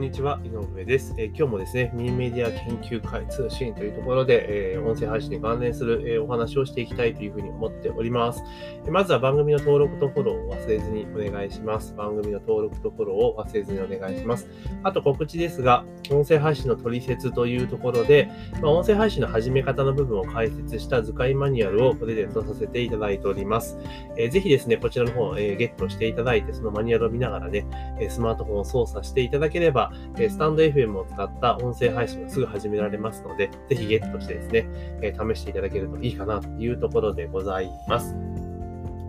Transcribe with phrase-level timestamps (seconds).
[0.00, 8.42] んにちは、井上です、えー、今日もですね、ミニメディア研究会通信というところで、えー、音声配信に関連する、えー、お話をしていきたいというふうに思っております。
[8.86, 11.94] えまずは番組の登録とフォローを忘れずにお願いします。
[11.94, 14.48] 番組の登録とフォローを忘れずにお願いします。
[14.84, 18.30] あと告知ですが、音声配信の取説というところで、
[18.62, 23.76] まあ、音声配信の始め方の部分を解説した図解マニュアルをプレゼントさせていただいております。
[24.16, 27.66] えー、ぜひですね、こちらの方、えゲットしていただいて、そのマニュアルを見ながらね、
[28.08, 34.66] スマートフォンを操作していただければ、えスタンド FM を使った音声配信がすぐ始められますので、ぜひゲットしてですね、
[35.02, 38.14] え試していただけるといいかなというところでございます。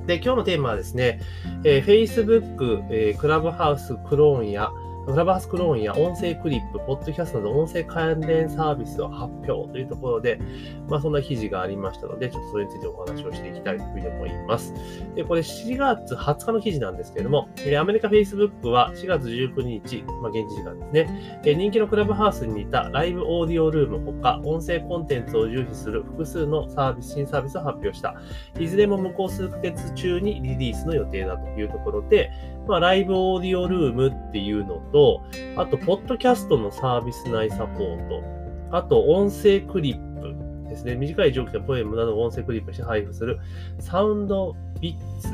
[0.07, 1.19] で、今日のテーマはですね、
[1.63, 4.71] えー、Facebook、え、クラブハウス、クローンや、
[5.05, 10.39] クラブハウスクローンや音声クリップ、ポッドキャストなど音声関連サービスを発表というところで、
[10.87, 14.73] まあそんな記事がありましたので、ちょっとそれについてお話をしていきたいというふうに思います。
[15.15, 28.15] で、これ4月20日の記事なんですけれども、アメリカ Facebook は4月19日、まあ現地時間ですね、人気のクラブハウスに似たライブオーディオルームほか、音声コンテンツを重視する複数のサービス、新サービスを発表した。
[28.59, 32.29] いずれも向こう数ヶ月中にリリースの予定だというところで、
[32.71, 35.21] まあ、ライブオーディオルームっていうのと、
[35.57, 38.23] あと、ポッドキャストのサービス内サポート、
[38.71, 40.95] あと、音声クリップですね。
[40.95, 43.39] 短いジョークやポエムなど音声クリップして配布する
[43.79, 45.27] サウンドビッツ。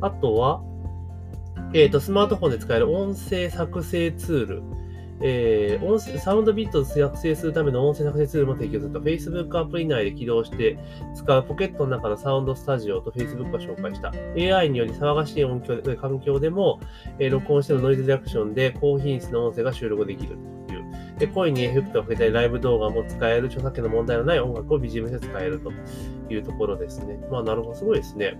[0.00, 0.62] あとは、
[1.74, 4.62] えっ、ー、と、スマートフォンで使える音声作成ツール。
[5.20, 10.78] えー、音声サウンドビットを作成するための音声作成ツールも提供すると、Facebook アプリ内で起動して
[11.14, 14.12] 使うポケットの中のサウンドスタジオと Facebook が紹介した。
[14.36, 16.80] AI により騒がしい音響で環境でも、
[17.18, 20.36] えー、録音してのノイズリアクションで高品質の音声が収録できる
[20.68, 21.18] という。
[21.18, 25.72] で、声にエフェクトをかけたり、ライブ動画も使える、著作権の問題のない音楽を BGM で使えると
[26.32, 27.18] いうところですね。
[27.30, 28.38] まあ、なるほど、すごいですね。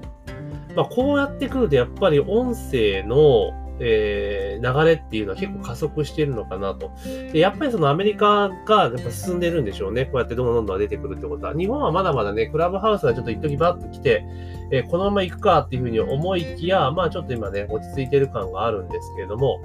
[0.76, 6.90] まあ、こうやってくると、やっぱり音声のえー、流れっていうのは結構加速しているのかなと。
[7.32, 10.06] で、やっぱりそのアメリカがやっぱ進んでるんでしょうね。
[10.06, 11.54] こうやってどんどんどんどん出てくるってことは。
[11.54, 14.24] 日本はまだまだね、クラブハウスがちょっと一時バッと来て、
[14.70, 19.60] えー、このまま行くかっていうふうに思いきや、まあちょっと今ね、落ち着いてる感があるんですけれども、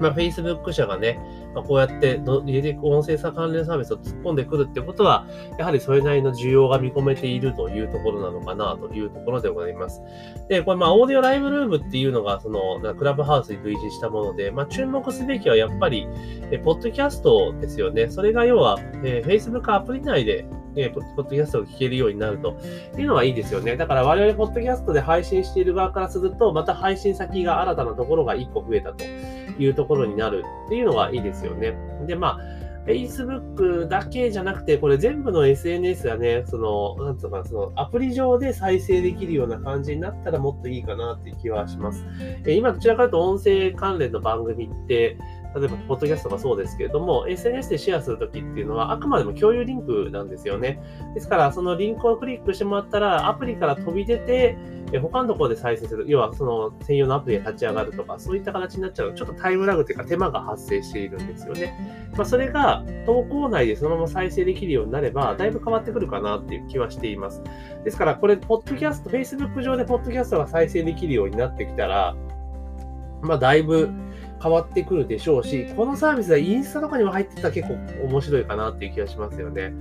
[0.00, 1.18] まあ、Facebook 社がね、
[1.54, 5.26] まあ、こうやって入れていく音声差関連サービスを突っ込んでくるってことは、
[5.58, 10.02] やはりそれなりの需要が見込めているというところなのかなというところでございます。
[10.48, 16.08] で、これ、まあ、オーディオライブルームっていうのが、その、クラブハウスに類似したもので、まあ、注目すべきはやっぱり、
[16.50, 18.10] えポッドキャストですよね。
[18.10, 20.46] それが要は、え、Facebook アプリ内で
[20.76, 22.56] えー、ポッドキャストを聞けるようになると
[22.98, 23.76] いうのはいいですよね。
[23.76, 31.74] だから我々ポッドキャストで配信している側からすると、また配信先が新たなところが1個増えたというところになるっていうのはいいですよね。
[32.06, 42.04] で、まあ、Facebook だけじゃなくて、これ全部の SNS がね、その、なんつうのか、そのアプリ上で再生できるような感じになったらもっといいかなっていう気はします。
[42.46, 45.16] え今どちらかというと音声関連の番組って、
[45.54, 50.80] 例えば、ポッドキャストがそうですけれども、SNS でシェアするときっていうのは、あくまでも共有リンクなんですよね。
[51.14, 54.58] ですから、そのリンクをクリックしてもらったら、アプリから飛び出て、
[55.00, 56.04] 他のところで再生する。
[56.08, 62.08] 要は、その専用のアプリが立ち上がるとか、そういった形になっちゃうと、ちょっとタイムラグというか手間が発生しているんですよね。
[62.16, 67.42] まあ、それが投稿内でそのまま再生できるようになれば、だいぶ変わってくるかなっていう気はしています。
[67.84, 72.14] ですから、これ、ポッドキャスト、Facebook 上でポッドキャストが再生できるようになってきたら、
[73.22, 73.90] まあ、だいぶ、
[74.44, 79.72] 変わってくるでしょうし、このサービスはインスタとかにも入ってたら結構面白いかなっていう気がしますよね。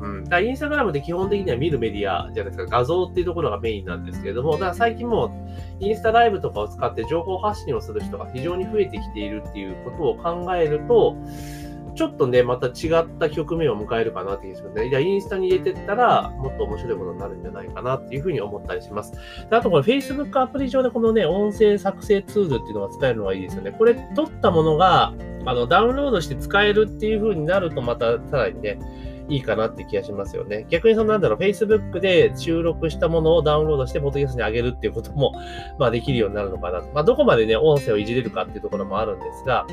[0.00, 0.24] うん。
[0.24, 2.78] だからインスタグラムって基本的には見るメディアじゃないですか。
[2.78, 11.16] 画像っていうところがメインなんですけれども、だから最近もインスタライブとかを使って情報発信をする人が非常に増えてきているっていうことを考えると、
[11.98, 14.88] ちょっとね、また違った局面を迎えるかなっていうですよね。
[14.88, 19.12] じゃあ、インスタに入れてったら、もっと面白いことになるんじゃないかなっていうふうに思ったりします。
[19.50, 23.72] であと、これ Facebook アプリ上でこのね、音声作成ツールっていうのが使えるのがいいですよね。
[23.72, 25.12] これ、撮ったものが、
[25.44, 28.78] あの、ダウンロードして使えるっていうふうになると、またさらにね、
[29.28, 30.66] いいかなって気がしますよね。
[30.70, 35.32] 逆にそのなんだろう、Facebook で収録したものをダウンロードして、ポッドキャストに上げるっていうことも、
[35.80, 36.92] まあできるようになるのかなと。
[36.94, 39.66] まあどこまでね、音声をいじれるかっていうところもあるんですが、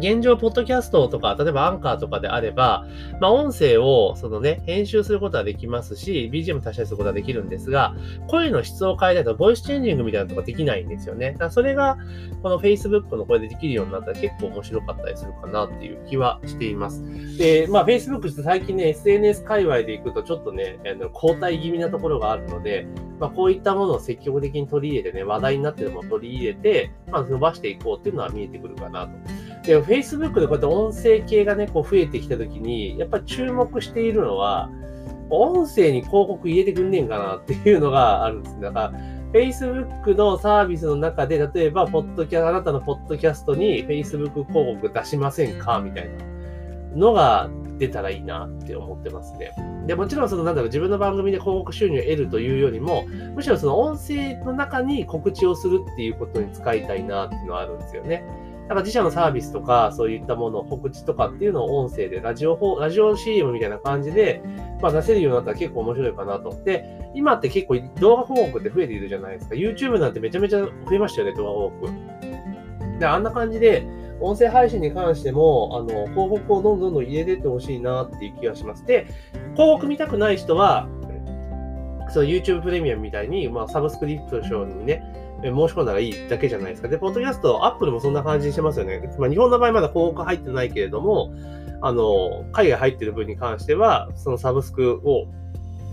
[0.00, 2.86] 現状、ポッドキャストとか、例えばアンカーとかであれば、
[3.20, 7.94] まあ、音声を、そのね、編集することはできますし、BGM 足したりすることはできるんですが、
[8.26, 11.32] 声の質を変えたいと、ボイスチェンジングみたいなとこできないんですよね。
[11.32, 11.98] だからそれが、
[12.42, 17.02] この Facebook の声でできるようになったら結構面白かったりするかなっていう気はしています。
[17.36, 22.86] で、まあ、Facebook って最近ね、SNS 界隈で行くとちょっとね、あの交代気味なところがあるので、
[23.18, 29.12] まあ、こういったものを積極的に取り入れてね、話題になってるものを取り入れて、まあ、伸ばしていこうっていうのは見えてくるかなと。
[29.64, 34.70] で、Facebook でこうやって音声系がね、こう増えてきたときに、やっぱ注目しているのは、
[35.28, 38.62] 音声に広告入れてくんねんかなっていうのがあるんですね。
[38.62, 38.92] だから、
[39.32, 45.78] Facebook のサービスの中で、例えば、ポッドキャあなたのポッドキャストに Facebook 広告出しませんか？
[45.78, 46.24] みたいな
[46.96, 47.48] のが
[47.78, 49.52] 出たらいいなって思ってますね。
[49.86, 53.04] で、もちろんその、なんだろう、自分の番組で広告収入を得るというよりも、
[53.36, 58.24] むしろその音声の中に告知をするっていうことに使いたいなっていうのはあるんですよね。
[58.70, 64.40] だから自社のサービスとか、そういったもの、告知とかっていうのを音声で、ラジオ、ラジオ CM みたいな感じで、
[64.80, 66.50] まあ、出せるようになったら結構面白いかなと。
[66.64, 69.56] で、今って結構動画広告って増えているじゃないですか。
[69.56, 72.98] YouTube なんてめちゃめちゃ増えましたよね、動画広告。
[73.00, 73.84] で、あんな感じで、
[74.20, 78.86] 音声配信に関しても、あの、広告をどんどんどん入れてってほしいなっていう気がします。
[78.86, 79.08] で、
[79.54, 80.88] 広告見たくない人は、
[82.10, 86.88] その YouTube プレミアムみたいに、まあ、サブスクリプションにね、申し込んだらいいだけじゃないですか。
[86.88, 89.00] で、ポッドキャスト、アップルもそんな感じにしてますよね。
[89.18, 91.32] まあ、日本の場合まだ広告入ってないけれども、
[91.82, 95.26] あの、海外入ってる分に関しては、そのサブスクを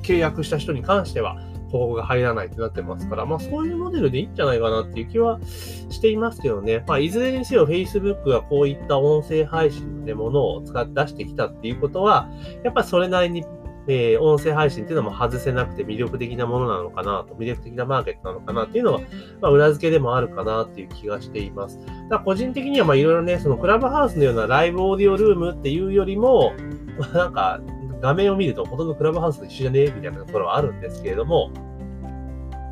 [0.03, 6.83] 契約した人に関しては、広告が入らないってなってますから、まあそういうモデルでいいんじゃないかなっていう気はしていますけどね。
[6.88, 12.29] まあいずれにせよ Facebook がこういった音声配信のものを使って出してきたっていうことは、
[12.63, 13.45] やっぱそれなりに
[13.89, 18.99] えー、音声配信っていうのも外せなくて魅力的なものなのかなと、魅力的なマーケットなのかなっていうのは、
[19.41, 21.79] まあ、裏付けでもあるかなっていう気がしています。
[22.09, 26.53] だ個人的には、まあいろいろね、そのクラブハウスのようなライブオーディオルームっていうよりも、
[26.99, 27.61] まあ、なんか、
[28.01, 31.51] 画面を見るとほとんどクラブハウスと一緒じゃねえみたいなところはあるんですけれども、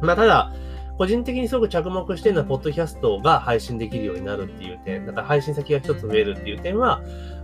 [0.01, 0.53] まあただ、
[0.97, 7.01] 個人的にすごく着目してるのは、ポッドキャストが配信できるようになるっていう点、だから配信先が一つ増えるっていう点は、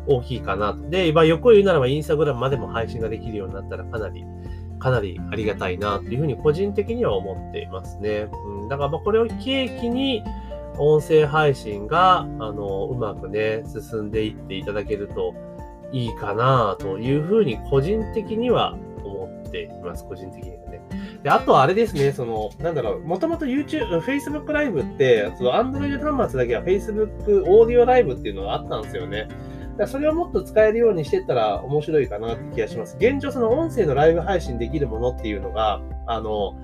[0.08, 0.90] 大きいかなと。
[0.90, 4.26] で、まあ、横言うならばインスタグラムまでも配信ができるようになったらかなり、
[4.80, 8.28] かなりありがたいなっていうふうに個人的には思っていますね。
[8.48, 10.24] うん、だからまあこれを契機に、
[10.78, 15.36] 音声配信が、あの、うまくね、進んでいっていただけると
[15.92, 20.06] いいかなというふうに個人的には思っています。
[20.06, 20.82] 個人的にはね。
[21.24, 29.28] で、あとあれですね、その、なんだろう、もともと YouTube、Facebook ライブって、その Android 端末だけは Facebook オーディオライブっていうのがあったんですよね。
[29.78, 32.98] だそれをもっと使えるようにしてったら面白いかなって気がします。
[33.00, 36.56] 現状、その音声のライブ配信できるものっていうのが、あの、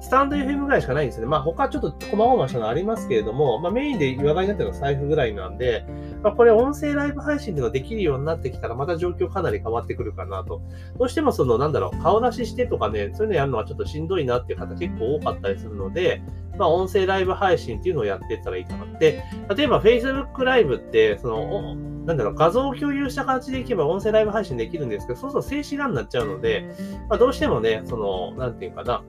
[0.00, 1.26] スタンド FM ぐらいしかないんですね。
[1.26, 5.84] まあ他ちょっと細々したのありますけれども、まあメインで話題になってるのは財布ぐらいなんで、
[6.26, 10.60] まあこれ音声ライブ配信っていうのできるようになってきたらまた状況かなり変わってくるかなと。
[10.98, 16.20] どうしてもそのなんだろう、顔出ししてとかね、そういうのやるのはちょっとしんどいなっていう方結構多かったりするので、
[16.58, 19.22] まあ、音声ライブ配信っていうのをやっていったらいいかなって。
[19.56, 21.76] 例えば Facebook ライブって、その、
[22.06, 26.74] なんだろう、画像を共有した形でいけば音声ライブ配信できるんですけど、そうすると静止画になっちゃうので、
[27.08, 29.04] まあ、どうしてもね、その、なんていうかな、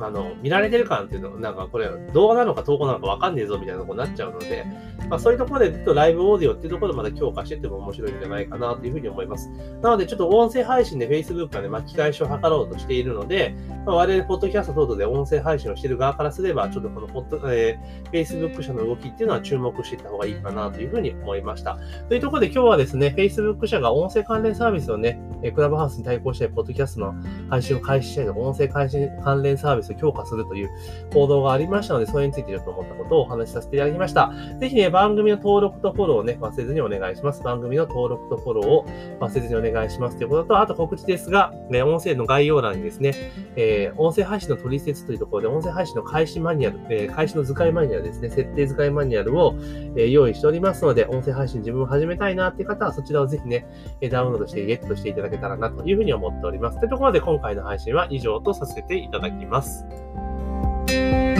[0.00, 4.64] あの、見られてる感っていうの、なんかこれ、動画なのか投稿なのかわかんねえぞみたいなとこになっちゃうので、
[5.08, 9.50] まあそういうところで、ちょっとライブオーディオっていうところでまだ強化していっても面白いんじゃないかなというふうに思います。
[9.82, 13.54] なので、ちょっと音声配信で Facebook がね、巻き返しを図ろうとしているので、
[13.84, 21.78] まあ、我々、ポッドキャスト等々で音声配信をしている側からすれば、ちょっとこのポッド、えー、Facebook 社の動きっていうのは注目していった方がいいかなというふうに思いました。
[22.08, 25.20] というところで今日はですね、Facebook 社が音声関連サービスをね、
[25.54, 27.14] クラブハウスに対抗して、ポッドキャストの
[27.48, 30.70] 配信を開始したりとか、音声配信関連サービスを強化するという
[31.12, 34.32] 報道がありましたので、それについてちょっと思ったことをお話しさせていただきました。
[34.58, 37.42] ぜひね、番組の登録とフォローをね、忘れずにお願いします。
[37.42, 38.86] 番組の登録とフォローを
[39.20, 43.14] 忘れずにお願いしますということと、あと告知ですが、ね、音声の概要欄にですね、
[43.56, 49.54] えー、音声配信の取説というところで、音声配信の開始マニュアル、えー、開始の図解マニュアルですね、設定図解マニュアルを、
[49.96, 53.66] えー、用意しておりますので、音声配信自分を始めたいなっていう方は、そちらをぜひね、
[54.10, 56.78] ダウンロードしてゲットしていただけたらなというふうに思っております。
[56.78, 59.79] というところで、今回の配信は以上とさせていただきます。
[59.80, 61.39] Música